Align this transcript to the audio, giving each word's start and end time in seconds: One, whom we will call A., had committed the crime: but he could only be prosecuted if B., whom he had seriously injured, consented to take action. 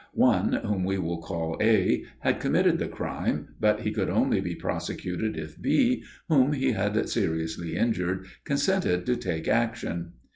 One, 0.15 0.53
whom 0.65 0.83
we 0.83 0.97
will 0.97 1.21
call 1.21 1.59
A., 1.61 2.03
had 2.21 2.39
committed 2.39 2.79
the 2.79 2.87
crime: 2.87 3.49
but 3.59 3.81
he 3.81 3.91
could 3.91 4.09
only 4.09 4.41
be 4.41 4.55
prosecuted 4.55 5.37
if 5.37 5.61
B., 5.61 6.03
whom 6.27 6.53
he 6.53 6.71
had 6.71 7.07
seriously 7.07 7.75
injured, 7.77 8.25
consented 8.43 9.05
to 9.05 9.15
take 9.15 9.47
action. 9.47 10.13